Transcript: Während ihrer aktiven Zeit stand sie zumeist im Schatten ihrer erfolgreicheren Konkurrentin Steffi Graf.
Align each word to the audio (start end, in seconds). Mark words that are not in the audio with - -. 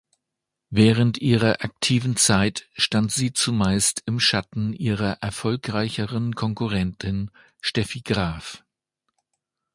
Während 0.71 1.19
ihrer 1.19 1.63
aktiven 1.63 2.15
Zeit 2.15 2.67
stand 2.73 3.11
sie 3.11 3.33
zumeist 3.33 4.01
im 4.07 4.19
Schatten 4.19 4.73
ihrer 4.73 5.19
erfolgreicheren 5.21 6.33
Konkurrentin 6.33 7.29
Steffi 7.61 8.01
Graf. 8.01 8.63